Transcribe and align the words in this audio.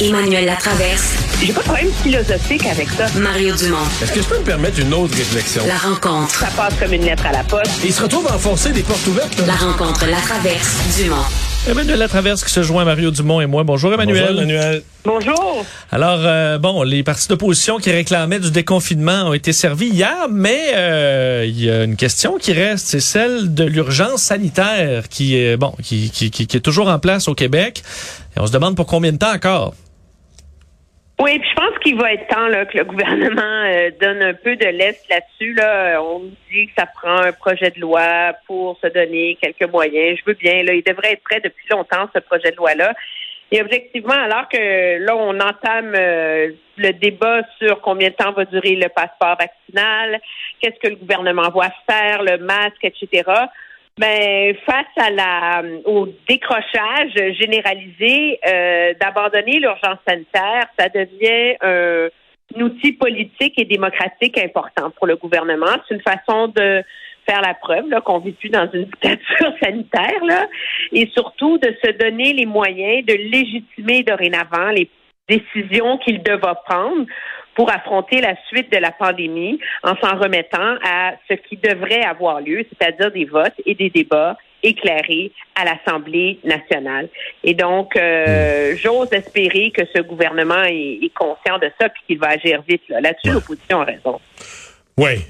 Emmanuel 0.00 0.44
Latraverse. 0.46 1.14
J'ai 1.40 1.52
pas 1.52 1.60
de 1.60 1.64
problème 1.66 1.90
philosophique 2.02 2.66
avec 2.66 2.88
ça. 2.90 3.06
Mario 3.18 3.54
Dumont. 3.54 3.76
Est-ce 4.02 4.12
que 4.12 4.22
je 4.22 4.26
peux 4.26 4.38
me 4.38 4.44
permettre 4.44 4.80
une 4.80 4.92
autre 4.92 5.16
réflexion? 5.16 5.62
La 5.68 5.76
rencontre. 5.76 6.34
Ça 6.34 6.48
passe 6.56 6.74
comme 6.80 6.92
une 6.92 7.04
lettre 7.04 7.24
à 7.26 7.32
la 7.32 7.44
poste. 7.44 7.84
Et 7.84 7.88
il 7.88 7.92
se 7.92 8.02
retrouve 8.02 8.26
à 8.28 8.34
enfoncer 8.34 8.72
des 8.72 8.82
portes 8.82 9.06
ouvertes. 9.06 9.38
là. 9.38 9.46
La 9.46 9.54
rencontre, 9.54 10.04
la 10.06 10.16
traverse, 10.16 10.78
Dumont. 10.98 11.22
Emmanuel 11.66 11.98
Latraverse 11.98 12.44
qui 12.44 12.52
se 12.52 12.62
joint 12.62 12.82
à 12.82 12.84
Mario 12.84 13.10
Dumont 13.10 13.40
et 13.40 13.46
moi. 13.46 13.62
Bonjour 13.62 13.94
Emmanuel. 13.94 14.26
Bonjour, 14.26 14.42
Emmanuel. 14.42 14.82
Bonjour. 15.04 15.64
Alors, 15.92 16.18
euh, 16.20 16.58
bon, 16.58 16.82
les 16.82 17.02
partis 17.02 17.28
d'opposition 17.28 17.78
qui 17.78 17.90
réclamaient 17.90 18.40
du 18.40 18.50
déconfinement 18.50 19.28
ont 19.28 19.32
été 19.32 19.52
servis 19.52 19.88
hier, 19.88 20.26
mais 20.30 20.72
euh, 20.74 21.44
il 21.46 21.64
y 21.64 21.70
a 21.70 21.84
une 21.84 21.96
question 21.96 22.36
qui 22.38 22.52
reste, 22.52 22.88
c'est 22.88 23.00
celle 23.00 23.54
de 23.54 23.64
l'urgence 23.64 24.22
sanitaire 24.22 25.08
qui 25.08 25.36
est, 25.36 25.56
bon, 25.56 25.72
qui, 25.82 26.10
qui, 26.10 26.30
qui, 26.30 26.46
qui 26.46 26.56
est 26.56 26.60
toujours 26.60 26.88
en 26.88 26.98
place 26.98 27.28
au 27.28 27.34
Québec. 27.34 27.82
Et 28.36 28.40
on 28.40 28.46
se 28.46 28.52
demande 28.52 28.76
pour 28.76 28.86
combien 28.86 29.12
de 29.12 29.18
temps 29.18 29.32
encore. 29.32 29.72
Oui, 31.20 31.38
puis 31.38 31.48
je 31.48 31.54
pense 31.54 31.78
qu'il 31.78 31.96
va 31.96 32.12
être 32.12 32.26
temps 32.26 32.48
là, 32.48 32.66
que 32.66 32.76
le 32.76 32.84
gouvernement 32.92 33.42
euh, 33.42 33.90
donne 34.00 34.22
un 34.22 34.34
peu 34.34 34.56
de 34.56 34.66
l'est 34.66 35.00
là-dessus. 35.08 35.54
Là. 35.54 36.02
On 36.02 36.20
nous 36.20 36.32
dit 36.50 36.66
que 36.66 36.72
ça 36.76 36.86
prend 36.86 37.18
un 37.18 37.32
projet 37.32 37.70
de 37.70 37.80
loi 37.80 38.32
pour 38.46 38.78
se 38.80 38.88
donner 38.88 39.38
quelques 39.40 39.70
moyens. 39.70 40.18
Je 40.18 40.24
veux 40.26 40.36
bien. 40.36 40.62
Là, 40.64 40.74
il 40.74 40.82
devrait 40.82 41.12
être 41.12 41.22
prêt 41.22 41.40
depuis 41.42 41.66
longtemps, 41.70 42.08
ce 42.14 42.20
projet 42.20 42.50
de 42.50 42.56
loi-là. 42.56 42.94
Et 43.52 43.60
objectivement, 43.60 44.14
alors 44.14 44.48
que 44.48 44.98
là, 44.98 45.14
on 45.16 45.38
entame 45.38 45.94
euh, 45.94 46.50
le 46.76 46.92
débat 46.92 47.42
sur 47.58 47.80
combien 47.80 48.08
de 48.08 48.14
temps 48.14 48.32
va 48.32 48.44
durer 48.46 48.74
le 48.74 48.88
passeport 48.88 49.36
vaccinal, 49.38 50.20
qu'est-ce 50.60 50.80
que 50.80 50.88
le 50.88 50.96
gouvernement 50.96 51.50
va 51.50 51.70
faire, 51.88 52.22
le 52.22 52.38
masque, 52.38 52.82
etc. 52.82 53.22
Ben, 53.96 54.56
face 54.66 54.86
à 54.96 55.10
la 55.10 55.62
au 55.84 56.08
décrochage 56.28 57.12
généralisé 57.38 58.40
euh, 58.44 58.92
d'abandonner 59.00 59.60
l'urgence 59.60 59.98
sanitaire, 60.06 60.66
ça 60.76 60.88
devient 60.88 61.56
un, 61.60 62.08
outil 62.60 62.92
politique 62.92 63.54
et 63.56 63.64
démocratique 63.64 64.36
important 64.38 64.90
pour 64.90 65.06
le 65.06 65.14
gouvernement. 65.14 65.76
C'est 65.88 65.94
une 65.94 66.02
façon 66.02 66.48
de 66.48 66.82
faire 67.28 67.40
la 67.40 67.54
preuve 67.54 67.88
qu'on 68.04 68.18
vit 68.18 68.32
plus 68.32 68.50
dans 68.50 68.68
une 68.72 68.84
dictature 69.02 69.52
sanitaire 69.62 70.24
là, 70.24 70.48
et 70.92 71.08
surtout 71.14 71.58
de 71.58 71.72
se 71.84 71.92
donner 71.92 72.32
les 72.32 72.46
moyens 72.46 73.06
de 73.06 73.14
légitimer 73.14 74.02
dorénavant 74.02 74.70
les 74.70 74.90
décisions 75.28 75.98
qu'il 75.98 76.22
devra 76.22 76.56
prendre 76.56 77.06
pour 77.54 77.70
affronter 77.70 78.20
la 78.20 78.34
suite 78.48 78.70
de 78.72 78.78
la 78.78 78.90
pandémie 78.90 79.58
en 79.82 79.94
s'en 79.96 80.18
remettant 80.18 80.76
à 80.84 81.12
ce 81.28 81.34
qui 81.34 81.56
devrait 81.56 82.02
avoir 82.02 82.40
lieu, 82.40 82.64
c'est-à-dire 82.68 83.10
des 83.12 83.24
votes 83.24 83.54
et 83.64 83.74
des 83.74 83.90
débats 83.90 84.36
éclairés 84.62 85.30
à 85.54 85.64
l'Assemblée 85.64 86.38
nationale. 86.42 87.08
Et 87.44 87.54
donc, 87.54 87.96
euh, 87.96 88.74
j'ose 88.76 89.12
espérer 89.12 89.70
que 89.70 89.82
ce 89.94 90.00
gouvernement 90.00 90.64
est, 90.64 90.98
est 91.02 91.12
conscient 91.14 91.58
de 91.58 91.70
ça 91.78 91.86
et 91.86 91.90
qu'il 92.06 92.18
va 92.18 92.28
agir 92.28 92.62
vite. 92.66 92.82
Là. 92.88 93.00
Là-dessus, 93.00 93.30
l'opposition 93.30 93.82
a 93.82 93.84
raison. 93.84 94.20
Oui. 94.96 95.20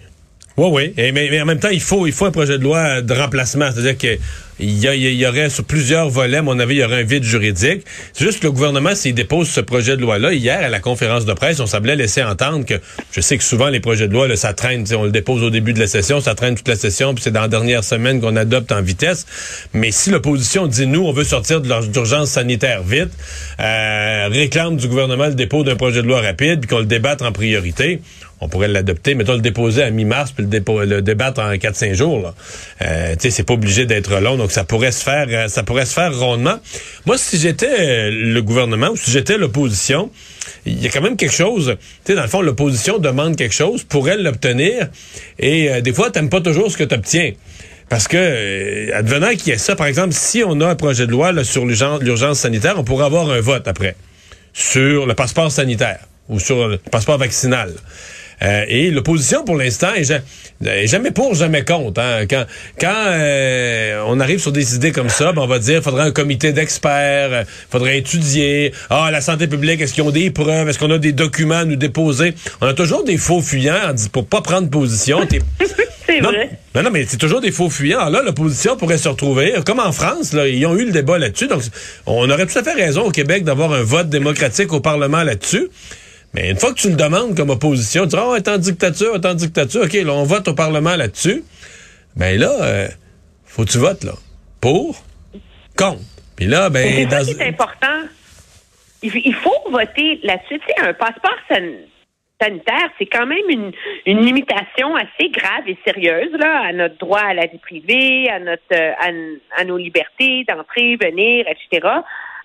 Oui, 0.57 0.69
oui. 0.71 0.95
Et 0.97 1.11
mais, 1.11 1.29
mais 1.31 1.43
en 1.43 1.47
même 1.47 1.59
temps, 1.59 1.71
il 1.71 1.81
faut, 1.81 2.07
il 2.07 2.13
faut 2.13 2.27
un 2.27 2.31
projet 2.31 2.59
de 2.59 2.63
loi 2.63 3.03
de 3.03 3.13
remplacement. 3.13 3.71
C'est-à-dire 3.73 3.99
que 3.99 4.23
il 4.61 4.71
y, 4.79 4.87
y 5.17 5.27
aurait 5.27 5.51
sur 5.51 5.65
plusieurs 5.65 6.09
volets, 6.09 6.43
mon 6.43 6.59
avis, 6.59 6.77
il 6.77 6.81
y 6.81 6.85
aurait 6.85 7.01
un 7.01 7.05
vide 7.05 7.25
juridique. 7.25 7.83
C'est 8.13 8.25
juste 8.25 8.41
que 8.41 8.47
le 8.47 8.53
gouvernement, 8.53 8.95
s'il 8.95 9.15
dépose 9.15 9.49
ce 9.49 9.61
projet 9.61 9.97
de 9.97 10.03
loi-là, 10.03 10.33
hier, 10.33 10.61
à 10.63 10.69
la 10.69 10.81
conférence 10.81 11.25
de 11.25 11.33
presse, 11.33 11.61
on 11.61 11.67
semblait 11.67 11.97
laisser 11.97 12.23
entendre 12.23 12.65
que, 12.65 12.75
je 13.13 13.21
sais 13.21 13.37
que 13.39 13.45
souvent, 13.45 13.69
les 13.69 13.81
projets 13.81 14.09
de 14.09 14.13
loi, 14.13 14.29
là, 14.29 14.37
ça 14.37 14.53
traîne, 14.55 14.85
on 14.97 15.05
le 15.05 15.11
dépose 15.11 15.43
au 15.43 15.51
début 15.51 15.73
de 15.73 15.81
la 15.81 15.87
session, 15.87 16.21
ça 16.21 16.35
traîne 16.35 16.55
toute 16.55 16.69
la 16.69 16.77
session, 16.77 17.15
puis 17.15 17.23
c'est 17.25 17.31
dans 17.33 17.41
la 17.43 17.49
dernière 17.49 17.83
semaine 17.85 18.21
qu'on 18.21 18.37
adopte 18.37 18.71
en 18.73 18.83
vitesse. 18.83 19.27
Mais 19.73 19.91
si 19.91 20.11
l'opposition 20.11 20.67
dit, 20.67 20.87
nous, 20.87 21.03
on 21.05 21.13
veut 21.13 21.25
sortir 21.25 21.61
de 21.61 21.69
l'ur- 21.69 21.87
d'urgence 21.89 22.31
sanitaire 22.31 22.83
vite, 22.83 23.11
euh, 23.61 24.29
réclame 24.31 24.77
du 24.77 24.89
gouvernement 24.89 25.27
le 25.27 25.35
dépôt 25.35 25.65
d'un 25.65 25.77
projet 25.77 26.03
de 26.03 26.07
loi 26.07 26.21
rapide, 26.21 26.61
puis 26.61 26.69
qu'on 26.69 26.79
le 26.81 26.87
débatte 26.87 27.23
en 27.23 27.33
priorité, 27.33 28.01
on 28.41 28.49
pourrait 28.49 28.69
l'adopter, 28.69 29.15
mettons 29.15 29.35
le 29.35 29.41
déposer 29.41 29.83
à 29.83 29.91
mi-mars, 29.91 30.33
puis 30.33 30.45
le, 30.45 30.85
le 30.85 31.03
débattre 31.03 31.41
en 31.41 31.53
4-5 31.55 31.95
jours. 31.95 32.21
Là. 32.21 32.35
Euh, 32.83 33.13
tu 33.13 33.21
sais, 33.23 33.31
c'est 33.31 33.43
pas 33.45 33.55
obligé 33.55 33.87
d'être 33.87 34.21
long, 34.21 34.37
donc 34.45 34.53
ça 34.53 34.65
pourrait 34.65 34.93
se 34.93 35.03
faire, 35.03 35.27
euh, 35.31 35.49
ça 35.49 35.63
pourrait 35.63 35.87
se 35.87 35.95
faire 35.95 36.15
rondement. 36.15 36.57
Moi, 37.07 37.17
si 37.17 37.39
j'étais 37.39 37.81
euh, 37.81 38.11
le 38.11 38.43
gouvernement 38.43 38.91
ou 38.91 38.97
si 38.99 39.11
j'étais 39.11 39.39
l'opposition, 39.39 40.11
il 40.67 40.83
y 40.83 40.87
a 40.87 40.91
quand 40.91 41.01
même 41.01 41.17
quelque 41.17 41.33
chose. 41.33 41.77
Tu 42.05 42.13
sais, 42.13 42.15
dans 42.15 42.21
le 42.21 42.29
fond, 42.29 42.43
l'opposition 42.43 42.99
demande 42.99 43.37
quelque 43.37 43.55
chose 43.55 43.85
pour 43.85 44.07
elle 44.07 44.23
l'obtenir, 44.23 44.89
et 45.39 45.71
euh, 45.71 45.81
des 45.81 45.95
fois, 45.95 46.11
t'aimes 46.11 46.29
pas 46.29 46.43
toujours 46.43 46.71
ce 46.71 46.77
que 46.77 46.85
tu 46.85 46.95
obtiens. 46.95 47.33
Parce 47.89 48.07
que, 48.07 48.93
advenant 48.93 49.31
qu'il 49.31 49.49
y 49.49 49.51
ait 49.53 49.57
ça, 49.57 49.77
par 49.77 49.87
exemple, 49.87 50.13
si 50.13 50.43
on 50.47 50.61
a 50.61 50.69
un 50.69 50.75
projet 50.75 51.07
de 51.07 51.13
loi 51.13 51.33
sur 51.43 51.65
l'urgence 51.65 52.41
sanitaire, 52.41 52.75
on 52.77 52.85
pourrait 52.85 53.07
avoir 53.07 53.31
un 53.31 53.41
vote 53.41 53.67
après 53.67 53.97
sur 54.53 55.07
le 55.07 55.15
passeport 55.15 55.51
sanitaire 55.51 56.01
ou 56.29 56.39
sur 56.39 56.69
le 56.69 56.77
passeport 56.77 57.17
vaccinal. 57.17 57.73
Euh, 58.45 58.65
et 58.69 58.91
l'opposition, 58.91 59.43
pour 59.45 59.57
l'instant, 59.57 59.95
est, 59.95 60.05
ja- 60.05 60.21
est 60.67 60.87
jamais 60.87 61.11
pour, 61.11 61.35
jamais 61.35 61.65
contre. 61.65 62.01
hein. 62.01 62.27
Quand, 62.29 62.45
quand 62.79 62.95
euh, 63.09 64.03
on 64.07 64.21
arrive 64.21 64.39
sur 64.39 64.53
des 64.53 64.75
idées 64.75 64.93
comme 64.93 65.09
ça, 65.09 65.33
ben, 65.33 65.43
on 65.43 65.47
va 65.47 65.59
dire 65.59 65.83
faudrait 65.83 66.03
un 66.05 66.11
comité 66.11 66.53
d'experts, 66.53 67.33
euh, 67.33 67.45
faudrait 67.71 67.99
étudier. 67.99 68.73
Ah, 68.91 69.09
la 69.11 69.21
santé 69.21 69.47
publique, 69.47 69.81
est-ce 69.81 69.95
qu'ils 69.95 70.03
ont 70.03 70.11
des 70.11 70.31
preuves? 70.31 70.69
Est-ce 70.69 70.79
qu'on 70.79 70.91
a 70.91 70.99
des 70.99 71.13
documents 71.13 71.59
à 71.59 71.65
nous 71.65 71.77
déposer? 71.77 72.35
On 72.61 72.67
a 72.67 72.75
toujours 72.75 73.03
des 73.05 73.17
faux 73.17 73.41
fuyants 73.41 73.95
pour 74.13 74.27
pas 74.27 74.43
prendre 74.43 74.69
position. 74.69 75.21
C'est 76.07 76.21
vrai. 76.21 76.51
non, 76.75 76.83
non, 76.83 76.91
mais 76.93 77.07
c'est 77.09 77.17
toujours 77.17 77.41
des 77.41 77.51
faux 77.51 77.71
fuyants. 77.71 77.99
Alors 77.99 78.11
là, 78.11 78.23
l'opposition 78.27 78.77
pourrait 78.77 78.99
se 78.99 79.09
retrouver, 79.09 79.55
comme 79.65 79.81
en 79.81 79.91
France, 79.91 80.35
là, 80.35 80.47
ils 80.47 80.65
ont 80.67 80.77
eu 80.77 80.85
le 80.85 80.93
débat 80.93 81.17
là-dessus. 81.19 81.47
Donc, 81.49 81.63
on 82.05 82.29
aurait 82.29 82.45
tout 82.47 82.59
à 82.59 82.63
fait 82.63 82.75
raison 82.75 83.05
au 83.07 83.11
Québec 83.11 83.43
d'avoir 83.43 83.73
un 83.73 83.83
vote 83.83 84.11
démocratique 84.11 84.73
au 84.75 84.81
Parlement 84.81 85.23
là-dessus. 85.23 85.69
Mais 86.35 86.51
une 86.51 86.57
fois 86.57 86.75
que 86.75 86.81
tu 86.81 86.91
le 86.91 86.97
demandes 86.97 87.37
comme 87.37 87.51
opposition, 87.51 88.03
tu 88.03 88.09
dis, 88.09 88.17
oh, 88.19 88.35
est 88.35 88.49
en 88.49 88.59
dictature, 88.59 89.15
est 89.15 89.25
en 89.25 89.35
dictature, 89.35 89.83
OK, 89.85 89.93
là, 89.93 90.13
on 90.13 90.25
vote 90.25 90.49
au 90.49 90.55
Parlement 90.55 90.97
là-dessus. 90.97 91.45
Ben 92.17 92.39
là, 92.39 92.51
euh, 92.61 92.89
faut 93.45 93.65
que 93.65 93.71
tu 93.71 93.79
votes, 93.79 94.03
là. 94.03 94.13
Pour, 94.61 95.05
contre. 95.77 96.01
Puis 96.37 96.47
là, 96.47 96.71
ben, 96.71 96.89
c'est 96.89 97.11
ça 97.11 97.21
dans... 97.21 97.25
qui 97.25 97.41
est 97.41 97.49
important. 97.49 98.01
Il, 99.03 99.35
faut 99.35 99.71
voter 99.71 100.19
là-dessus. 100.23 100.59
Tu 100.61 100.67
sais, 100.67 100.89
un 100.89 100.95
passeport 100.95 101.37
san- 101.49 101.77
sanitaire, 102.41 102.89
c'est 102.99 103.07
quand 103.07 103.27
même 103.27 103.49
une, 103.49 103.71
une 104.07 104.25
limitation 104.25 104.97
assez 104.97 105.29
grave 105.31 105.69
et 105.69 105.77
sérieuse 105.85 106.33
là, 106.39 106.69
à 106.69 106.73
notre 106.73 106.97
droit 106.99 107.21
à 107.21 107.35
la 107.35 107.47
vie 107.47 107.59
privée, 107.59 108.29
à 108.31 108.41
notre 108.41 108.63
euh, 108.73 109.37
à 109.57 109.65
nos 109.65 109.77
libertés 109.77 110.45
d'entrer, 110.49 110.97
venir, 110.97 111.45
etc. 111.49 111.87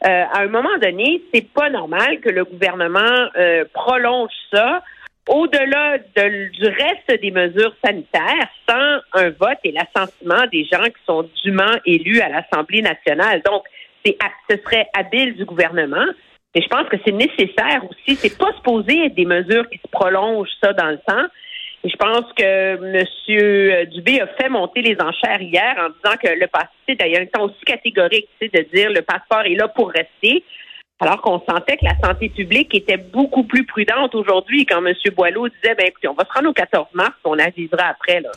Euh, 0.06 0.24
à 0.32 0.42
un 0.42 0.48
moment 0.48 0.78
donné, 0.82 1.22
c'est 1.34 1.52
pas 1.52 1.70
normal 1.70 2.20
que 2.22 2.30
le 2.30 2.46
gouvernement 2.46 3.28
euh, 3.36 3.66
prolonge 3.74 4.32
ça 4.54 4.82
au-delà 5.28 5.98
de- 5.98 6.50
du 6.50 6.66
reste 6.66 7.22
des 7.22 7.32
mesures 7.32 7.76
sanitaires 7.84 8.48
sans 8.68 9.00
un 9.14 9.30
vote 9.30 9.60
et 9.64 9.72
l'assentiment 9.74 10.46
des 10.52 10.66
gens 10.66 10.86
qui 10.86 11.04
sont 11.06 11.30
dûment 11.44 11.76
élus 11.86 12.22
à 12.22 12.30
l'Assemblée 12.30 12.82
nationale. 12.82 13.42
Donc, 13.46 13.64
c'est 14.06 14.18
ce 14.50 14.56
serait 14.64 14.88
habile 14.98 15.36
du 15.36 15.46
gouvernement. 15.46 16.06
Mais 16.56 16.62
je 16.64 16.68
pense 16.68 16.88
que 16.90 16.98
c'est 17.06 17.12
nécessaire 17.12 17.84
aussi. 17.88 18.16
C'est 18.16 18.36
pas 18.38 18.52
supposé 18.56 19.06
être 19.06 19.14
des 19.16 19.26
mesures 19.26 19.70
qui 19.70 19.78
se 19.78 19.88
prolongent 19.92 20.50
ça 20.64 20.74
dans 20.74 20.88
le 20.88 20.98
temps. 21.06 21.28
Je 21.84 21.96
pense 21.96 22.32
que 22.34 22.44
M. 22.44 23.90
Dubé 23.92 24.20
a 24.20 24.28
fait 24.28 24.50
monter 24.50 24.82
les 24.82 24.98
enchères 25.00 25.42
hier 25.42 25.76
en 25.78 25.90
disant 25.90 26.18
que 26.22 26.38
le 26.38 26.48
passé, 26.48 26.96
d'ailleurs, 27.00 27.22
est 27.22 27.40
aussi 27.40 27.64
catégorique, 27.66 28.28
de 28.42 28.66
dire 28.74 28.90
le 28.90 29.02
passeport 29.02 29.46
est 29.46 29.56
là 29.56 29.70
pour 29.70 29.90
rester. 29.90 30.44
Alors 31.00 31.22
qu'on 31.22 31.40
sentait 31.40 31.78
que 31.78 31.86
la 31.86 31.96
santé 32.04 32.28
publique 32.28 32.76
était 32.76 32.98
beaucoup 32.98 33.44
plus 33.44 33.66
prudente 33.66 34.14
aujourd'hui 34.14 34.66
quand 34.66 34.86
M. 34.86 34.94
Boileau 35.16 35.48
disait, 35.48 35.74
ben 35.76 35.88
écoutez, 35.88 36.10
on 36.10 36.14
va 36.14 36.26
se 36.26 36.34
rendre 36.34 36.50
au 36.50 36.54
14 36.54 36.88
mars, 36.94 37.14
on 37.24 37.40
avisera 37.40 37.88
après. 37.88 38.20
Là. 38.20 38.32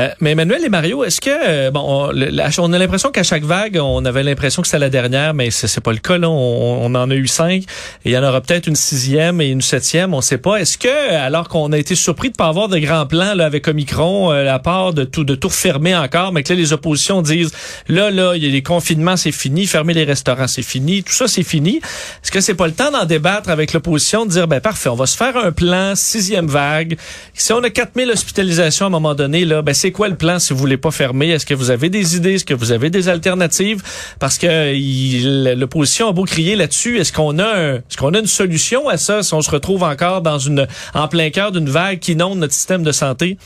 Euh, 0.00 0.08
mais 0.20 0.32
Emmanuel 0.32 0.64
et 0.64 0.68
Mario, 0.68 1.04
est-ce 1.04 1.20
que 1.20 1.30
euh, 1.30 1.70
bon, 1.70 2.10
on, 2.10 2.72
a 2.72 2.78
l'impression 2.78 3.12
qu'à 3.12 3.22
chaque 3.22 3.44
vague, 3.44 3.78
on 3.80 4.04
avait 4.04 4.24
l'impression 4.24 4.60
que 4.60 4.66
c'était 4.66 4.80
la 4.80 4.90
dernière, 4.90 5.34
mais 5.34 5.52
c'est 5.52 5.80
pas 5.80 5.92
le 5.92 5.98
cas. 5.98 6.18
Là, 6.18 6.28
on, 6.28 6.92
en 6.94 7.10
a 7.10 7.14
eu 7.14 7.28
cinq, 7.28 7.62
il 8.04 8.10
y 8.10 8.18
en 8.18 8.24
aura 8.24 8.40
peut-être 8.40 8.66
une 8.66 8.74
sixième 8.74 9.40
et 9.40 9.46
une 9.46 9.60
septième, 9.60 10.12
on 10.12 10.20
sait 10.20 10.38
pas. 10.38 10.56
Est-ce 10.56 10.78
que, 10.78 11.14
alors 11.14 11.48
qu'on 11.48 11.70
a 11.70 11.78
été 11.78 11.94
surpris 11.94 12.30
de 12.30 12.34
pas 12.34 12.48
avoir 12.48 12.68
de 12.68 12.78
grands 12.78 13.06
plans 13.06 13.34
là, 13.34 13.46
avec 13.46 13.68
Omicron, 13.68 14.32
euh, 14.32 14.52
à 14.52 14.58
part 14.58 14.94
de 14.94 15.04
tout 15.04 15.22
de 15.22 15.36
tout 15.36 15.50
fermer 15.50 15.94
encore, 15.94 16.32
mais 16.32 16.42
que 16.42 16.52
là 16.52 16.58
les 16.58 16.72
oppositions 16.72 17.22
disent 17.22 17.52
là 17.88 18.10
là, 18.10 18.34
il 18.34 18.44
y 18.44 18.48
a 18.48 18.50
les 18.50 18.62
confinements, 18.62 19.16
c'est 19.16 19.32
fini, 19.32 19.66
fermer 19.66 19.94
les 19.94 20.04
restaurants, 20.04 20.48
c'est 20.48 20.62
fini, 20.62 21.04
tout 21.04 21.12
ça 21.12 21.28
c'est 21.28 21.44
fini. 21.44 21.76
Est-ce 21.76 22.32
que 22.32 22.40
c'est 22.40 22.54
pas 22.54 22.66
le 22.66 22.72
temps 22.72 22.90
d'en 22.90 23.04
débattre 23.04 23.48
avec 23.48 23.72
l'opposition, 23.72 24.26
de 24.26 24.30
dire 24.30 24.48
ben 24.48 24.60
parfait, 24.60 24.88
on 24.88 24.96
va 24.96 25.06
se 25.06 25.16
faire 25.16 25.36
un 25.36 25.52
plan 25.52 25.94
sixième 25.94 26.48
vague. 26.48 26.96
Si 27.32 27.52
on 27.52 27.62
a 27.62 27.70
4000 27.70 28.10
hospitalisations 28.10 28.86
à 28.86 28.88
un 28.88 28.90
moment 28.90 29.14
donné 29.14 29.44
là, 29.44 29.62
ben 29.62 29.74
c'est 29.84 29.92
quoi 29.92 30.08
le 30.08 30.16
plan 30.16 30.38
si 30.38 30.54
vous 30.54 30.58
voulez 30.58 30.78
pas 30.78 30.90
fermer? 30.90 31.28
Est-ce 31.28 31.44
que 31.44 31.52
vous 31.52 31.70
avez 31.70 31.90
des 31.90 32.16
idées? 32.16 32.36
Est-ce 32.36 32.46
que 32.46 32.54
vous 32.54 32.72
avez 32.72 32.88
des 32.88 33.10
alternatives? 33.10 33.82
Parce 34.18 34.38
que 34.38 35.54
l'opposition 35.54 36.08
a 36.08 36.12
beau 36.12 36.24
crier 36.24 36.56
là-dessus. 36.56 36.96
Est-ce 36.96 37.12
qu'on 37.12 37.38
a 37.38 37.74
est-ce 37.74 37.98
qu'on 37.98 38.14
a 38.14 38.18
une 38.18 38.26
solution 38.26 38.88
à 38.88 38.96
ça 38.96 39.22
si 39.22 39.34
on 39.34 39.42
se 39.42 39.50
retrouve 39.50 39.82
encore 39.82 40.22
dans 40.22 40.38
une 40.38 40.66
en 40.94 41.06
plein 41.06 41.28
cœur 41.28 41.52
d'une 41.52 41.68
vague 41.68 41.98
qui 41.98 42.12
inonde 42.12 42.38
notre 42.38 42.54
système 42.54 42.82
de 42.82 42.92
santé? 42.92 43.36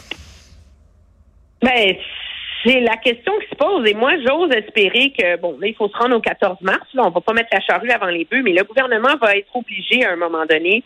Ben, 1.61 1.97
c'est 2.65 2.79
la 2.83 2.97
question 2.99 3.33
qui 3.41 3.49
se 3.51 3.57
pose. 3.57 3.85
Et 3.91 3.95
moi, 3.95 4.13
j'ose 4.25 4.53
espérer 4.53 5.13
que, 5.19 5.41
bon, 5.41 5.59
là, 5.61 5.67
il 5.67 5.75
faut 5.75 5.89
se 5.89 5.97
rendre 5.97 6.15
au 6.15 6.21
14 6.21 6.59
mars. 6.61 6.87
Là, 6.95 7.03
on 7.05 7.11
va 7.11 7.21
pas 7.21 7.33
mettre 7.33 7.49
la 7.51 7.61
charrue 7.63 7.91
avant 7.91 8.07
les 8.07 8.29
bœufs, 8.31 8.43
mais 8.45 8.53
le 8.53 8.63
gouvernement 8.63 9.17
va 9.21 9.35
être 9.35 9.51
obligé, 9.57 10.05
à 10.05 10.13
un 10.13 10.17
moment 10.17 10.47
donné, 10.49 10.85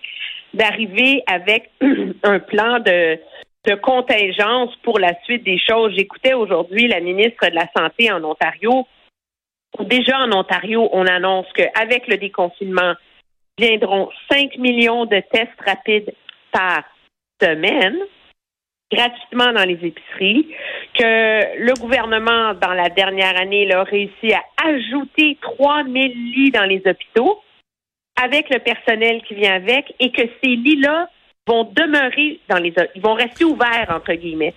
d'arriver 0.54 1.22
avec 1.26 1.68
un 2.22 2.38
plan 2.38 2.78
de, 2.78 3.18
de 3.64 3.74
contingence 3.76 4.74
pour 4.82 4.98
la 4.98 5.14
suite 5.24 5.44
des 5.44 5.58
choses. 5.58 5.94
J'écoutais 5.96 6.34
aujourd'hui 6.34 6.88
la 6.88 7.00
ministre 7.00 7.48
de 7.48 7.54
la 7.54 7.68
Santé 7.76 8.10
en 8.10 8.22
Ontario. 8.24 8.86
Déjà 9.80 10.18
en 10.18 10.32
Ontario, 10.32 10.88
on 10.92 11.06
annonce 11.06 11.46
qu'avec 11.54 12.06
le 12.08 12.16
déconfinement, 12.16 12.94
viendront 13.58 14.10
5 14.30 14.56
millions 14.58 15.04
de 15.04 15.22
tests 15.32 15.60
rapides 15.64 16.12
par 16.50 16.82
semaine 17.40 17.98
gratuitement 18.92 19.52
dans 19.52 19.64
les 19.64 19.78
épiceries, 19.82 20.54
que 20.94 21.58
le 21.58 21.72
gouvernement, 21.80 22.52
dans 22.54 22.74
la 22.74 22.90
dernière 22.90 23.40
année, 23.40 23.72
a 23.72 23.82
réussi 23.84 24.32
à 24.34 24.42
ajouter 24.66 25.38
3 25.40 25.84
000 25.84 25.94
lits 25.94 26.50
dans 26.50 26.64
les 26.64 26.82
hôpitaux 26.84 27.40
avec 28.22 28.50
le 28.50 28.58
personnel 28.58 29.22
qui 29.22 29.34
vient 29.34 29.54
avec 29.54 29.94
et 29.98 30.12
que 30.12 30.22
ces 30.42 30.56
lits-là 30.56 31.08
vont 31.46 31.64
demeurer 31.64 32.40
dans 32.48 32.58
les 32.58 32.72
ils 32.94 33.02
vont 33.02 33.14
rester 33.14 33.44
ouverts 33.44 33.88
entre 33.90 34.12
guillemets 34.14 34.54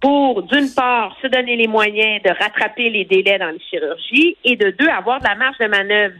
pour 0.00 0.42
d'une 0.42 0.70
part 0.74 1.16
se 1.22 1.26
donner 1.28 1.56
les 1.56 1.68
moyens 1.68 2.22
de 2.22 2.30
rattraper 2.30 2.90
les 2.90 3.04
délais 3.04 3.38
dans 3.38 3.50
les 3.50 3.60
chirurgies 3.70 4.36
et 4.44 4.56
de 4.56 4.70
deux 4.70 4.88
avoir 4.88 5.20
de 5.20 5.24
la 5.24 5.34
marge 5.34 5.56
de 5.58 5.66
manœuvre 5.66 6.14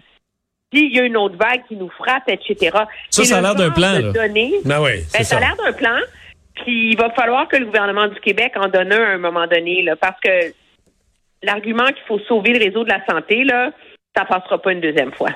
s'il 0.72 0.94
y 0.94 1.00
a 1.00 1.04
une 1.04 1.16
autre 1.16 1.36
vague 1.36 1.62
qui 1.68 1.76
nous 1.76 1.90
frappe, 1.90 2.28
etc. 2.28 2.76
Ça, 3.10 3.24
ça 3.24 3.38
a 3.38 3.40
l'air 3.40 3.54
d'un 3.54 3.70
plan. 3.70 3.92
Là. 3.92 4.12
ben 4.64 4.80
oui, 4.80 5.04
ben, 5.12 5.24
ça 5.24 5.36
a 5.36 5.40
l'air 5.40 5.56
d'un 5.56 5.72
plan. 5.72 5.96
Puis 6.56 6.92
il 6.92 6.96
va 6.96 7.10
falloir 7.10 7.46
que 7.48 7.56
le 7.56 7.66
gouvernement 7.66 8.08
du 8.08 8.18
Québec 8.20 8.52
en 8.56 8.68
donne 8.68 8.92
un 8.92 9.02
à 9.02 9.14
un 9.14 9.18
moment 9.18 9.46
donné, 9.46 9.82
là, 9.82 9.94
parce 9.94 10.18
que 10.20 10.52
l'argument 11.42 11.86
qu'il 11.86 12.02
faut 12.08 12.18
sauver 12.20 12.54
le 12.54 12.64
réseau 12.64 12.82
de 12.82 12.90
la 12.90 13.04
santé, 13.06 13.44
là, 13.44 13.70
ça 14.16 14.24
passera 14.24 14.60
pas 14.60 14.72
une 14.72 14.80
deuxième 14.80 15.12
fois. 15.12 15.30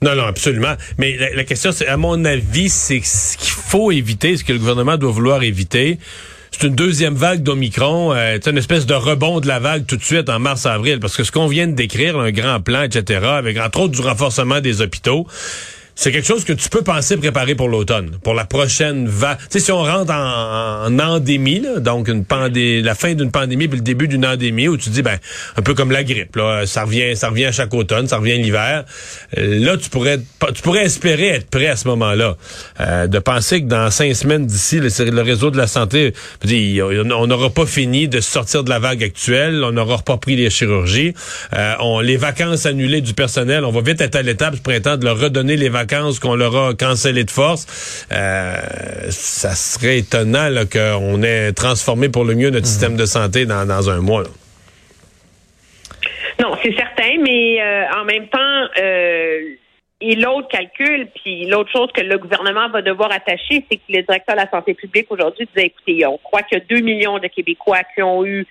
Non, 0.00 0.14
non, 0.14 0.24
absolument. 0.24 0.74
Mais 0.96 1.16
la, 1.34 1.44
question, 1.44 1.72
c'est, 1.72 1.88
à 1.88 1.96
mon 1.96 2.24
avis, 2.24 2.68
c'est 2.68 3.00
ce 3.02 3.36
qu'il 3.36 3.50
faut 3.50 3.90
éviter, 3.90 4.36
ce 4.36 4.44
que 4.44 4.52
le 4.52 4.58
gouvernement 4.60 4.96
doit 4.96 5.10
vouloir 5.10 5.42
éviter. 5.42 5.98
C'est 6.52 6.66
une 6.66 6.74
deuxième 6.74 7.14
vague 7.14 7.42
d'Omicron, 7.42 8.12
euh, 8.14 8.38
c'est 8.42 8.50
une 8.50 8.58
espèce 8.58 8.86
de 8.86 8.94
rebond 8.94 9.40
de 9.40 9.48
la 9.48 9.58
vague 9.58 9.86
tout 9.86 9.96
de 9.96 10.02
suite 10.02 10.28
en 10.28 10.38
mars-avril, 10.38 10.98
parce 10.98 11.16
que 11.16 11.24
ce 11.24 11.30
qu'on 11.30 11.46
vient 11.46 11.66
de 11.66 11.72
décrire, 11.72 12.18
un 12.18 12.30
grand 12.30 12.60
plan, 12.60 12.82
etc., 12.82 13.20
avec 13.26 13.58
entre 13.58 13.80
autres 13.80 13.94
du 13.94 14.00
renforcement 14.00 14.60
des 14.60 14.80
hôpitaux, 14.80 15.26
c'est 16.00 16.12
quelque 16.12 16.28
chose 16.28 16.44
que 16.44 16.52
tu 16.52 16.68
peux 16.68 16.82
penser 16.82 17.16
préparer 17.16 17.56
pour 17.56 17.68
l'automne, 17.68 18.18
pour 18.22 18.32
la 18.32 18.44
prochaine 18.44 19.08
vague. 19.08 19.38
Tu 19.38 19.58
sais, 19.58 19.58
si 19.58 19.72
on 19.72 19.82
rentre 19.82 20.12
en, 20.12 20.96
endémie, 20.96 21.64
donc 21.78 22.06
une 22.06 22.24
pandémie, 22.24 22.82
la 22.82 22.94
fin 22.94 23.14
d'une 23.14 23.32
pandémie 23.32 23.66
puis 23.66 23.78
le 23.78 23.82
début 23.82 24.06
d'une 24.06 24.24
endémie 24.24 24.68
où 24.68 24.76
tu 24.76 24.90
dis, 24.90 25.02
ben, 25.02 25.18
un 25.56 25.62
peu 25.62 25.74
comme 25.74 25.90
la 25.90 26.04
grippe, 26.04 26.36
là, 26.36 26.66
ça 26.66 26.84
revient, 26.84 27.16
ça 27.16 27.30
revient 27.30 27.48
chaque 27.50 27.74
automne, 27.74 28.06
ça 28.06 28.18
revient 28.18 28.40
l'hiver. 28.40 28.84
Euh, 29.38 29.58
là, 29.58 29.76
tu 29.76 29.90
pourrais, 29.90 30.20
tu 30.54 30.62
pourrais 30.62 30.84
espérer 30.84 31.30
être 31.30 31.50
prêt 31.50 31.66
à 31.66 31.74
ce 31.74 31.88
moment-là. 31.88 32.36
Euh, 32.78 33.08
de 33.08 33.18
penser 33.18 33.62
que 33.62 33.66
dans 33.66 33.90
cinq 33.90 34.14
semaines 34.14 34.46
d'ici, 34.46 34.78
le, 34.78 35.22
réseau 35.22 35.50
de 35.50 35.56
la 35.56 35.66
santé, 35.66 36.14
on 36.44 37.26
n'aura 37.26 37.50
pas 37.50 37.66
fini 37.66 38.06
de 38.06 38.20
sortir 38.20 38.62
de 38.62 38.70
la 38.70 38.78
vague 38.78 39.02
actuelle, 39.02 39.64
on 39.64 39.72
n'aura 39.72 39.98
pas 39.98 40.16
pris 40.16 40.36
les 40.36 40.48
chirurgies, 40.48 41.14
euh, 41.54 41.74
on, 41.80 41.98
les 41.98 42.16
vacances 42.16 42.66
annulées 42.66 43.00
du 43.00 43.14
personnel, 43.14 43.64
on 43.64 43.72
va 43.72 43.80
vite 43.80 44.00
être 44.00 44.14
à 44.14 44.22
l'étape 44.22 44.54
ce 44.54 44.62
printemps 44.62 44.96
de 44.96 45.04
leur 45.04 45.18
redonner 45.18 45.56
les 45.56 45.68
vacances 45.68 45.87
qu'on 46.20 46.34
leur 46.34 46.56
a 46.56 46.74
cancellé 46.74 47.24
de 47.24 47.30
force, 47.30 48.06
euh, 48.12 48.56
ça 49.10 49.50
serait 49.50 49.98
étonnant 49.98 50.48
qu'on 50.70 51.22
ait 51.22 51.52
transformé 51.52 52.08
pour 52.08 52.24
le 52.24 52.34
mieux 52.34 52.50
notre 52.50 52.66
mhm. 52.66 52.72
système 52.72 52.96
de 52.96 53.06
santé 53.06 53.46
dans, 53.46 53.90
un 53.90 54.00
mois. 54.00 54.24
Non, 56.40 56.56
c'est 56.62 56.74
certain, 56.74 57.18
mais 57.22 57.60
euh, 57.60 57.84
en 58.00 58.04
même 58.04 58.28
temps, 58.28 58.68
euh, 58.80 59.40
et 60.00 60.14
l'autre 60.14 60.48
calcul, 60.48 61.08
puis 61.16 61.46
l'autre 61.46 61.70
chose 61.72 61.88
que 61.92 62.02
le 62.02 62.18
gouvernement 62.18 62.68
va 62.68 62.82
devoir 62.82 63.10
attacher, 63.10 63.64
c'est 63.68 63.76
que 63.78 63.82
le 63.88 64.02
directeur 64.02 64.36
de 64.36 64.40
la 64.40 64.50
santé 64.50 64.74
publique 64.74 65.06
aujourd'hui 65.10 65.48
disait, 65.54 65.66
écoutez, 65.66 66.06
on 66.06 66.18
croit 66.18 66.42
qu'il 66.42 66.58
y 66.58 66.60
a 66.60 66.64
2 66.64 66.80
millions 66.80 67.18
de 67.18 67.26
Québécois 67.26 67.80
qui 67.94 68.02
ont 68.02 68.24
eu 68.24 68.46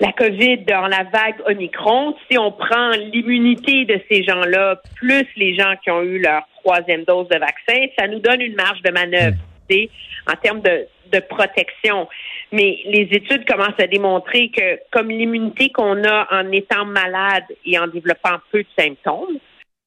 la 0.00 0.12
COVID 0.12 0.64
dans 0.64 0.86
la 0.86 1.04
vague 1.04 1.40
Omicron, 1.46 2.14
si 2.30 2.38
on 2.38 2.52
prend 2.52 2.90
l'immunité 2.90 3.84
de 3.84 4.00
ces 4.10 4.24
gens-là, 4.24 4.80
plus 4.96 5.26
les 5.36 5.54
gens 5.54 5.74
qui 5.84 5.90
ont 5.90 6.02
eu 6.02 6.18
leur 6.18 6.42
troisième 6.62 7.04
dose 7.04 7.28
de 7.28 7.38
vaccin, 7.38 7.86
ça 7.98 8.08
nous 8.08 8.18
donne 8.18 8.40
une 8.40 8.54
marge 8.54 8.80
de 8.82 8.90
manœuvre 8.90 9.36
hmm. 9.70 9.84
en 10.26 10.36
termes 10.42 10.62
de, 10.62 10.86
protection. 11.28 12.08
Mais 12.52 12.78
les 12.86 13.08
études 13.10 13.44
commencent 13.44 13.80
à 13.80 13.88
démontrer 13.88 14.48
que 14.50 14.78
comme 14.92 15.08
l'immunité 15.08 15.70
qu'on 15.70 16.04
a 16.04 16.28
en 16.30 16.52
étant 16.52 16.84
malade 16.84 17.42
et 17.66 17.76
en 17.80 17.88
développant 17.88 18.36
peu 18.52 18.62
de 18.62 18.68
symptômes, 18.78 19.38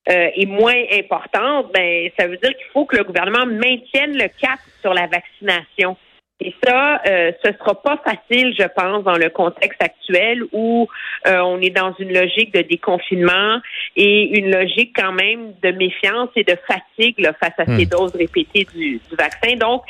euh, 0.10 0.28
est 0.36 0.46
moins 0.46 0.84
importante, 0.92 1.72
ben 1.74 2.10
ça 2.20 2.28
veut 2.28 2.36
dire 2.36 2.50
qu'il 2.50 2.68
faut 2.74 2.84
que 2.84 2.98
le 2.98 3.06
gouvernement 3.06 3.46
maintienne 3.46 4.18
le 4.18 4.28
cap 4.38 4.60
sur 4.82 4.94
la 4.94 5.08
vaccination. 5.08 5.96
Et 6.40 6.54
ça, 6.64 7.02
euh, 7.08 7.32
ce 7.44 7.52
sera 7.54 7.82
pas 7.82 8.02
facile, 8.04 8.54
je 8.58 8.66
pense, 8.76 9.04
dans 9.04 9.18
le 9.18 9.30
contexte 9.30 9.82
actuel 9.82 10.44
où 10.52 10.88
euh, 11.28 11.40
on 11.40 11.62
est 11.62 11.70
dans 11.70 11.94
une 12.00 12.12
logique 12.12 12.54
de 12.54 12.62
déconfinement 12.62 13.60
et 13.96 14.40
une 14.40 14.52
logique 14.52 14.94
quand 14.96 15.14
même 15.14 15.54
de 15.62 15.72
méfiance 15.72 16.30
et 16.36 16.44
de 16.44 16.58
fatigue 16.68 17.24
face 17.40 17.54
à 17.58 17.66
ces 17.66 17.86
hmm. 17.86 17.90
doses 17.90 18.16
répétées 18.16 18.68
du, 18.76 19.00
vaccin. 19.18 19.56
Donc, 19.56 19.84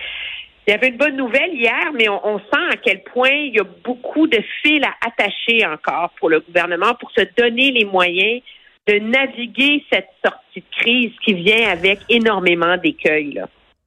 il 0.67 0.71
y 0.71 0.73
avait 0.73 0.89
une 0.89 0.97
bonne 0.97 1.15
nouvelle 1.15 1.53
hier, 1.53 1.91
mais 1.93 2.07
on, 2.07 2.25
on, 2.25 2.39
sent 2.39 2.65
à 2.71 2.77
quel 2.77 3.03
point 3.03 3.31
il 3.31 3.55
y 3.55 3.59
a 3.59 3.65
beaucoup 3.83 4.27
de 4.27 4.39
fils 4.61 4.83
à 4.83 5.07
attacher 5.07 5.65
encore 5.65 6.11
pour 6.19 6.29
le 6.29 6.41
gouvernement 6.41 6.93
pour 6.95 7.11
se 7.11 7.21
donner 7.35 7.71
les 7.71 7.85
moyens 7.85 8.41
de 8.87 8.99
naviguer 8.99 9.83
cette 9.91 10.09
sortie 10.23 10.59
de 10.59 10.81
crise 10.81 11.11
qui 11.23 11.33
vient 11.33 11.69
avec 11.69 11.99
énormément 12.09 12.77
d'écueils. 12.77 13.41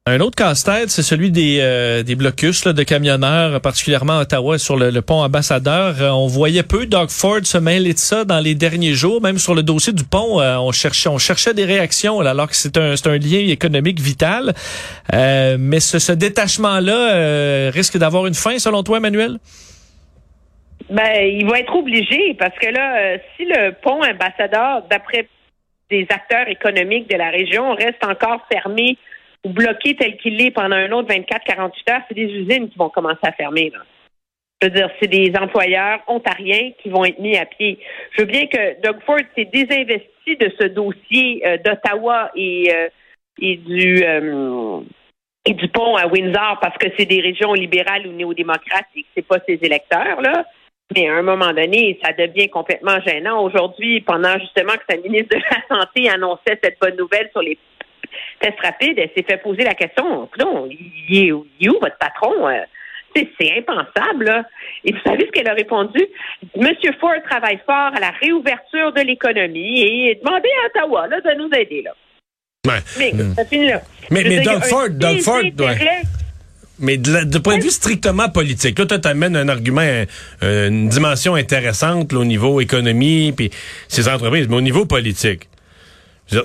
Un 0.09 0.21
autre 0.21 0.37
casse-tête, 0.37 0.89
c'est 0.89 1.01
celui 1.01 1.31
des, 1.31 1.57
euh, 1.59 2.01
des 2.01 2.15
blocus 2.15 2.63
de 2.65 2.83
camionneurs, 2.83 3.59
particulièrement 3.59 4.19
à 4.19 4.21
Ottawa, 4.21 4.57
sur 4.57 4.77
le, 4.77 5.01
pont 5.01 5.21
ambassadeur. 5.21 6.01
Euh, 6.01 6.11
on 6.11 6.27
voyait 6.27 6.63
peu 6.63 6.85
Doug 6.85 7.09
Ford 7.09 7.43
se 7.43 7.57
mêler 7.57 7.91
de 7.91 7.97
ça 7.97 8.23
dans 8.23 8.39
les 8.39 8.55
derniers 8.55 8.93
jours. 8.93 9.21
Même 9.21 9.37
sur 9.37 9.53
le 9.53 9.63
dossier 9.63 9.91
du 9.91 10.05
pont, 10.05 10.39
euh, 10.39 10.55
on 10.59 10.71
cherchait 10.71 11.09
on 11.09 11.17
cherchait 11.17 11.53
des 11.53 11.65
réactions, 11.65 12.21
alors 12.21 12.47
que 12.47 12.55
c'est 12.55 12.77
un, 12.77 12.93
un 12.93 13.17
lien 13.17 13.51
économique 13.51 13.99
vital. 13.99 14.53
mais 15.11 15.81
ce, 15.81 15.99
ce 15.99 16.13
détachement-là 16.13 17.69
risque 17.71 17.97
d'avoir 17.97 18.27
une 18.27 18.33
fin, 18.33 18.57
selon 18.59 18.83
toi, 18.83 18.99
Emmanuel? 18.99 19.39
Ben, 20.89 21.19
il 21.21 21.45
va 21.49 21.59
être 21.59 21.75
obligé, 21.75 22.33
parce 22.39 22.57
que 22.57 22.67
là, 22.67 23.17
si 23.35 23.43
le 23.43 23.71
pont 23.83 24.01
ambassadeur, 24.01 24.83
d'après 24.89 25.27
des 25.89 26.07
acteurs 26.09 26.47
économiques 26.47 27.09
de 27.09 27.17
la 27.17 27.29
région, 27.29 27.73
reste 27.73 28.05
encore 28.05 28.47
fermé 28.49 28.97
ou 29.45 29.49
bloqué 29.49 29.95
tel 29.95 30.17
qu'il 30.17 30.41
est 30.41 30.51
pendant 30.51 30.75
un 30.75 30.91
autre 30.91 31.09
24-48 31.09 31.91
heures, 31.91 32.01
c'est 32.07 32.15
des 32.15 32.23
usines 32.23 32.69
qui 32.69 32.77
vont 32.77 32.89
commencer 32.89 33.19
à 33.23 33.31
fermer. 33.31 33.69
Là. 33.69 33.79
Je 34.61 34.67
veux 34.67 34.73
dire, 34.73 34.89
c'est 34.99 35.07
des 35.07 35.31
employeurs 35.39 35.99
ontariens 36.07 36.71
qui 36.81 36.89
vont 36.89 37.05
être 37.05 37.19
mis 37.19 37.37
à 37.37 37.45
pied. 37.45 37.77
Je 38.11 38.21
veux 38.21 38.27
bien 38.27 38.47
que 38.47 38.81
Doug 38.81 38.97
Ford 39.05 39.19
s'est 39.35 39.45
désinvesti 39.45 40.35
de 40.39 40.51
ce 40.59 40.67
dossier 40.67 41.47
euh, 41.47 41.57
d'Ottawa 41.57 42.31
et, 42.35 42.73
euh, 42.73 42.89
et 43.39 43.57
du 43.57 44.03
euh, 44.03 44.79
et 45.45 45.53
Dupont 45.53 45.95
à 45.95 46.07
Windsor 46.07 46.57
parce 46.59 46.77
que 46.77 46.87
c'est 46.97 47.05
des 47.05 47.21
régions 47.21 47.53
libérales 47.53 48.07
ou 48.07 48.11
néo-démocratiques. 48.11 49.07
C'est 49.15 49.25
pas 49.25 49.37
ses 49.47 49.59
électeurs, 49.61 50.21
là. 50.21 50.45
Mais 50.95 51.07
à 51.07 51.15
un 51.15 51.21
moment 51.21 51.53
donné, 51.53 51.99
ça 52.03 52.13
devient 52.13 52.49
complètement 52.49 52.99
gênant. 53.05 53.43
Aujourd'hui, 53.43 54.01
pendant 54.01 54.39
justement 54.39 54.73
que 54.73 54.83
sa 54.89 54.97
ministre 54.97 55.37
de 55.37 55.41
la 55.51 55.81
Santé 55.81 56.09
annonçait 56.09 56.59
cette 56.63 56.79
bonne 56.79 56.95
nouvelle 56.95 57.29
sur 57.31 57.41
les 57.41 57.57
tests 58.39 58.59
rapides, 58.61 58.97
elle 58.97 59.11
s'est 59.15 59.23
fait 59.23 59.37
poser 59.37 59.63
la 59.63 59.73
question, 59.73 60.29
non, 60.39 60.67
il 60.69 61.17
est 61.17 61.31
où, 61.31 61.79
votre 61.81 61.97
patron? 61.97 62.47
Euh, 62.47 62.61
c'est 63.39 63.57
impensable. 63.57 64.25
Là. 64.25 64.43
Et 64.85 64.91
vous 64.91 64.99
savez 65.05 65.25
ce 65.25 65.31
qu'elle 65.31 65.49
a 65.49 65.53
répondu? 65.53 65.99
Monsieur 66.55 66.91
Ford 66.99 67.15
travaille 67.29 67.59
fort 67.65 67.91
à 67.95 67.99
la 67.99 68.11
réouverture 68.11 68.93
de 68.93 69.01
l'économie 69.01 69.81
et 69.81 70.19
demandez 70.23 70.49
à 70.63 70.67
Ottawa 70.67 71.07
là, 71.07 71.21
de 71.21 71.37
nous 71.37 71.49
aider. 71.53 71.83
Là. 71.83 71.93
Mais 72.97 73.11
hmm. 73.13 73.33
ça 73.35 73.45
finit 73.45 73.67
là. 73.67 73.81
Mais, 74.11 74.23
mais 74.23 74.41
Doug 74.41 74.63
Ford, 74.63 74.89
Doug 74.89 75.19
Ford, 75.21 75.41
Mais 76.79 76.97
de, 76.97 77.37
point 77.39 77.57
de 77.57 77.63
vue 77.63 77.69
strictement 77.69 78.29
politique, 78.29 78.77
là, 78.77 78.85
tu 78.85 79.07
amènes 79.07 79.35
un 79.35 79.47
argument, 79.47 79.81
une 80.41 80.89
dimension 80.89 81.35
intéressante 81.35 82.13
au 82.13 82.25
niveau 82.25 82.59
économie, 82.61 83.33
puis 83.35 83.51
ces 83.87 84.09
entreprises, 84.09 84.47
mais 84.49 84.57
au 84.57 84.61
niveau 84.61 84.85
politique. 84.85 85.47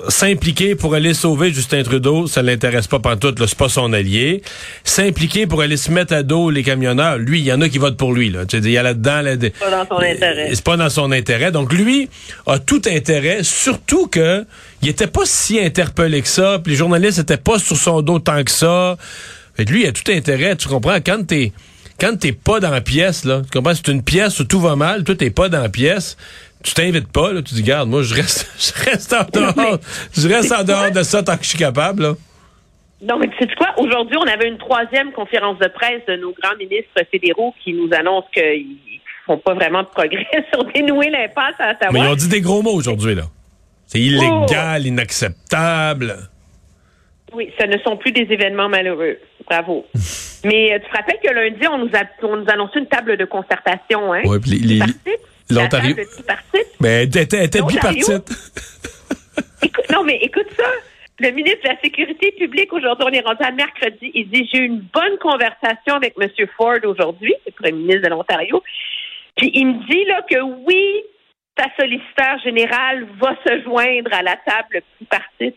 S'impliquer 0.09 0.77
pour 0.77 0.95
aller 0.95 1.13
sauver 1.13 1.53
Justin 1.53 1.83
Trudeau, 1.83 2.29
ça 2.29 2.41
l'intéresse 2.41 2.87
pas 2.87 3.01
pantoute, 3.01 3.45
c'est 3.45 3.59
pas 3.59 3.69
son 3.69 3.93
allié. 3.93 4.43
S'impliquer 4.85 5.49
pour 5.49 5.61
aller 5.61 5.77
se 5.77 5.91
mettre 5.91 6.15
à 6.15 6.23
dos 6.23 6.51
les 6.51 6.63
camionneurs, 6.63 7.19
lui, 7.19 7.41
il 7.41 7.45
y 7.45 7.53
en 7.53 7.61
a 7.61 7.69
qui 7.69 7.79
votent 7.79 7.97
pour 7.97 8.13
lui. 8.13 8.31
Là. 8.31 8.45
Il 8.53 8.71
y 8.71 8.79
a 8.79 8.83
là-dedans... 8.85 9.23
Là, 9.23 9.35
c'est 9.41 9.51
pas 9.59 9.71
dans 9.71 9.87
son 9.89 10.03
intérêt. 10.03 10.51
C'est 10.55 10.65
pas 10.65 10.77
dans 10.77 10.91
son 10.91 11.13
intérêt. 11.13 11.51
Donc 11.51 11.73
lui 11.73 12.09
a 12.47 12.61
tout 12.61 12.83
intérêt, 12.87 13.43
surtout 13.43 14.07
que 14.07 14.45
il 14.83 14.89
était 14.89 15.07
pas 15.07 15.25
si 15.25 15.59
interpellé 15.59 16.23
que 16.23 16.29
ça, 16.29 16.61
puis 16.63 16.73
les 16.73 16.79
journalistes 16.79 17.19
étaient 17.19 17.37
pas 17.37 17.59
sur 17.59 17.77
son 17.77 18.03
dos 18.03 18.19
tant 18.21 18.43
que 18.45 18.51
ça. 18.51 18.97
Fait 19.57 19.65
lui, 19.65 19.83
il 19.83 19.89
a 19.89 19.93
tout 19.93 20.11
intérêt, 20.11 20.57
tu 20.57 20.69
comprends, 20.69 20.99
quand 21.05 21.27
t'es 21.27 21.53
quand 22.01 22.19
t'es 22.19 22.33
pas 22.33 22.59
dans 22.59 22.71
la 22.71 22.81
pièce, 22.81 23.25
là, 23.25 23.43
tu 23.43 23.57
comprends, 23.57 23.75
c'est 23.75 23.89
une 23.89 24.03
pièce 24.03 24.41
où 24.41 24.45
tout 24.45 24.61
va 24.61 24.75
mal, 24.75 25.05
toi 25.05 25.15
t'es 25.15 25.31
pas 25.31 25.49
dans 25.49 25.61
la 25.61 25.69
pièce, 25.69 26.17
tu 26.63 26.75
t'invites 26.75 27.11
pas, 27.11 27.33
là, 27.33 27.43
tu 27.43 27.55
dis, 27.55 27.63
garde, 27.63 27.89
moi, 27.89 28.03
je 28.03 28.15
reste, 28.15 28.51
je 28.59 28.91
reste 28.91 29.13
en 29.13 29.25
dehors, 29.25 29.79
je 30.17 30.29
reste 30.29 30.53
en 30.53 30.65
dehors 30.65 30.91
de 30.91 31.03
ça 31.03 31.23
tant 31.23 31.37
que 31.37 31.45
je 31.45 31.51
suis 31.51 31.59
capable, 31.59 32.03
là. 32.03 32.15
Non, 33.03 33.19
mais 33.19 33.29
tu 33.29 33.39
sais 33.39 33.55
quoi? 33.57 33.75
Aujourd'hui, 33.79 34.17
on 34.17 34.29
avait 34.29 34.47
une 34.47 34.59
troisième 34.59 35.11
conférence 35.11 35.59
de 35.59 35.67
presse 35.67 36.03
de 36.07 36.17
nos 36.17 36.33
grands 36.41 36.57
ministres 36.57 37.03
fédéraux 37.11 37.53
qui 37.63 37.73
nous 37.73 37.89
annoncent 37.93 38.29
qu'ils 38.33 38.77
font 39.27 39.39
pas 39.39 39.55
vraiment 39.55 39.83
de 39.83 39.89
progrès 39.89 40.29
sur 40.53 40.65
dénouer 40.73 41.11
l'impasse 41.11 41.55
à 41.59 41.73
Ottawa. 41.73 41.93
Mais 41.93 42.01
ils 42.01 42.09
ont 42.09 42.15
dit 42.15 42.29
des 42.29 42.41
gros 42.41 42.63
mots 42.63 42.75
aujourd'hui, 42.75 43.17
là. 43.17 43.25
C'est 43.87 43.99
illégal, 43.99 44.83
oh! 44.83 44.87
inacceptable. 44.87 46.17
Oui, 47.35 47.51
ce 47.59 47.67
ne 47.67 47.79
sont 47.79 47.97
plus 47.97 48.13
des 48.13 48.27
événements 48.31 48.69
malheureux. 48.69 49.19
Bravo. 49.47 49.85
Mais 50.45 50.73
euh, 50.73 50.79
tu 50.79 50.91
te 50.91 50.97
rappelles 50.97 51.19
que 51.23 51.33
lundi, 51.33 51.67
on 51.69 51.79
nous 51.79 51.91
a, 51.95 52.05
on 52.27 52.37
nous 52.37 52.47
a 52.49 52.53
annoncé 52.53 52.79
une 52.79 52.87
table 52.87 53.17
de 53.17 53.25
concertation, 53.25 54.13
hein? 54.13 54.23
Oui, 54.25 54.39
puis 54.41 54.59
les, 54.59 54.81
L'Ontario? 55.55 55.97
Mais 56.81 57.03
elle 57.03 57.17
était, 57.17 57.45
était 57.45 57.63
bipartite. 57.63 58.31
non, 59.93 60.03
mais 60.05 60.17
écoute 60.23 60.49
ça. 60.57 60.65
Le 61.21 61.31
ministre 61.31 61.63
de 61.63 61.69
la 61.69 61.81
Sécurité 61.81 62.33
publique, 62.33 62.73
aujourd'hui, 62.73 63.07
on 63.09 63.13
est 63.13 63.21
rendu 63.21 63.45
à 63.45 63.53
mercredi. 63.53 64.11
Il 64.15 64.29
dit 64.29 64.49
J'ai 64.53 64.61
eu 64.61 64.65
une 64.65 64.81
bonne 64.81 65.19
conversation 65.19 65.95
avec 65.95 66.15
M. 66.21 66.29
Ford 66.57 66.79
aujourd'hui, 66.85 67.35
le 67.47 67.53
premier 67.53 67.73
ministre 67.73 68.03
de 68.03 68.09
l'Ontario. 68.09 68.63
Puis 69.37 69.51
il 69.55 69.67
me 69.67 69.87
dit 69.89 70.05
là 70.07 70.23
que 70.29 70.41
oui, 70.41 71.03
sa 71.57 71.67
solliciteur 71.79 72.39
général 72.43 73.07
va 73.21 73.37
se 73.47 73.63
joindre 73.63 74.13
à 74.13 74.23
la 74.23 74.37
table 74.37 74.83
bipartite. 75.01 75.57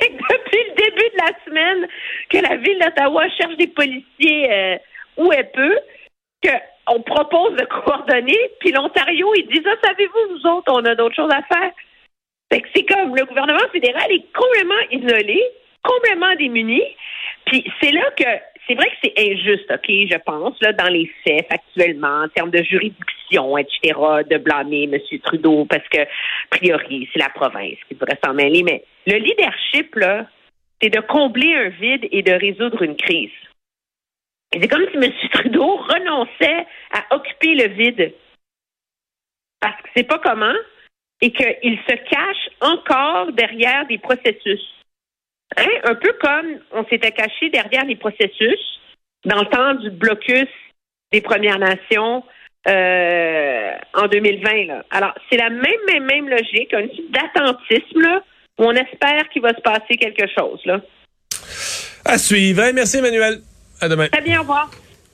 Et 0.00 0.08
depuis 0.08 0.64
le 0.68 0.74
début 0.74 1.10
de 1.10 1.18
la 1.18 1.44
semaine, 1.44 1.88
que 2.28 2.38
la 2.38 2.56
ville 2.56 2.78
d'Ottawa 2.80 3.28
cherche 3.38 3.56
des 3.56 3.68
policiers 3.68 4.50
euh, 4.50 4.76
où 5.16 5.32
elle 5.32 5.50
peut, 5.52 5.78
que 6.42 6.50
on 6.88 7.00
propose 7.00 7.56
de 7.56 7.64
coordonner, 7.64 8.38
puis 8.60 8.72
l'Ontario, 8.72 9.32
il 9.36 9.46
dit 9.46 9.62
ça, 9.62 9.70
savez-vous, 9.84 10.34
nous 10.34 10.50
autres, 10.50 10.72
on 10.72 10.84
a 10.84 10.94
d'autres 10.94 11.14
choses 11.14 11.32
à 11.32 11.42
faire. 11.42 11.72
c'est 12.50 12.84
comme 12.84 13.14
le 13.14 13.24
gouvernement 13.24 13.68
fédéral 13.72 14.10
est 14.10 14.26
complètement 14.32 14.74
isolé, 14.90 15.40
complètement 15.82 16.34
démuni. 16.36 16.82
Puis 17.46 17.64
c'est 17.80 17.92
là 17.92 18.04
que 18.16 18.24
c'est 18.66 18.74
vrai 18.74 18.86
que 18.86 18.96
c'est 19.02 19.18
injuste, 19.18 19.70
OK, 19.70 19.86
je 19.88 20.18
pense, 20.24 20.58
dans 20.60 20.88
les 20.88 21.10
faits, 21.24 21.46
factuellement, 21.48 22.24
en 22.24 22.28
termes 22.28 22.50
de 22.50 22.62
juridiction, 22.62 23.58
etc., 23.58 23.98
de 24.30 24.38
blâmer 24.38 24.84
M. 24.84 24.98
Trudeau 25.24 25.64
parce 25.64 25.86
que, 25.88 26.00
a 26.00 26.06
priori, 26.50 27.08
c'est 27.12 27.18
la 27.18 27.28
province 27.28 27.78
qui 27.88 27.94
devrait 27.94 28.18
s'en 28.24 28.34
mêler. 28.34 28.62
Mais 28.62 28.84
le 29.06 29.18
leadership, 29.18 29.94
là, 29.96 30.26
c'est 30.80 30.90
de 30.90 31.00
combler 31.00 31.54
un 31.54 31.68
vide 31.70 32.08
et 32.10 32.22
de 32.22 32.32
résoudre 32.32 32.82
une 32.82 32.96
crise. 32.96 33.30
C'est 34.52 34.68
comme 34.68 34.84
si 34.90 34.96
M. 34.96 35.12
Trudeau 35.32 35.76
renonçait 35.76 36.66
à 36.92 37.14
occuper 37.14 37.54
le 37.54 37.68
vide. 37.68 38.14
Parce 39.60 39.80
que 39.82 39.88
c'est 39.96 40.04
pas 40.04 40.18
comment 40.18 40.54
et 41.20 41.30
qu'il 41.30 41.78
se 41.88 41.94
cache 42.10 42.50
encore 42.60 43.32
derrière 43.32 43.86
des 43.86 43.98
processus. 43.98 44.60
Hein? 45.56 45.68
Un 45.84 45.94
peu 45.94 46.12
comme 46.20 46.58
on 46.72 46.84
s'était 46.86 47.12
caché 47.12 47.48
derrière 47.50 47.84
les 47.84 47.96
processus 47.96 48.80
dans 49.24 49.40
le 49.40 49.46
temps 49.46 49.74
du 49.74 49.90
blocus 49.90 50.48
des 51.12 51.20
Premières 51.20 51.60
Nations 51.60 52.24
euh, 52.68 53.72
en 53.94 54.08
2020. 54.08 54.82
Alors, 54.90 55.14
c'est 55.30 55.36
la 55.36 55.50
même, 55.50 55.80
même, 55.86 56.04
même 56.04 56.28
logique, 56.28 56.74
un 56.74 56.88
type 56.88 57.12
d'attentisme 57.12 58.20
où 58.58 58.64
on 58.64 58.72
espère 58.72 59.28
qu'il 59.32 59.42
va 59.42 59.50
se 59.50 59.60
passer 59.60 59.96
quelque 59.96 60.26
chose. 60.36 60.60
À 62.04 62.18
suivre. 62.18 62.62
Merci, 62.74 62.98
Emmanuel. 62.98 63.40
À 63.82 63.88
demain. 63.88 64.06
Très 64.08 64.22
bien, 64.22 64.38
au 64.38 64.42
revoir. 64.42 64.70